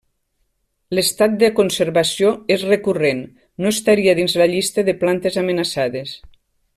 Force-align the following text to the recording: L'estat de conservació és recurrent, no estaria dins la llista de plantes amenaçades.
L'estat 0.99 1.35
de 1.43 1.49
conservació 1.59 2.31
és 2.57 2.65
recurrent, 2.71 3.21
no 3.65 3.75
estaria 3.77 4.19
dins 4.21 4.39
la 4.43 4.51
llista 4.55 4.89
de 4.89 4.99
plantes 5.05 5.39
amenaçades. 5.47 6.17